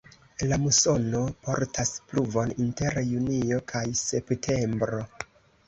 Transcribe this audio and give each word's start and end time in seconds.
La 0.51 0.55
musono 0.61 1.21
portas 1.49 1.91
pluvon 2.13 2.55
inter 2.65 2.99
junio 3.11 3.63
kaj 3.75 3.85
septembro. 4.03 5.07